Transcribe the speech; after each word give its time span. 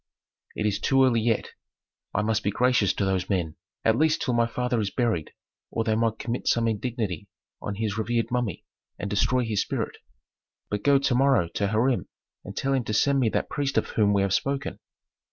"It 0.55 0.65
is 0.65 0.79
too 0.79 1.05
early 1.05 1.21
yet. 1.21 1.51
I 2.11 2.23
must 2.23 2.41
be 2.41 2.49
gracious 2.49 2.91
to 2.93 3.05
those 3.05 3.29
men, 3.29 3.55
at 3.85 3.95
least 3.99 4.23
till 4.23 4.33
my 4.33 4.47
father 4.47 4.79
is 4.79 4.89
buried 4.89 5.29
or 5.69 5.83
they 5.83 5.93
might 5.95 6.17
commit 6.17 6.47
some 6.47 6.67
indignity 6.67 7.27
on 7.61 7.75
his 7.75 7.99
revered 7.99 8.31
mummy, 8.31 8.65
and 8.97 9.11
destroy 9.11 9.43
his 9.45 9.61
spirit. 9.61 9.97
But 10.71 10.81
go 10.81 10.97
to 10.97 11.13
morrow 11.13 11.49
to 11.49 11.67
Hiram 11.67 12.07
and 12.43 12.57
tell 12.57 12.73
him 12.73 12.83
to 12.85 12.95
send 12.95 13.19
me 13.19 13.29
that 13.29 13.47
priest 13.47 13.77
of 13.77 13.89
whom 13.89 14.11
we 14.11 14.23
have 14.23 14.33
spoken." 14.33 14.79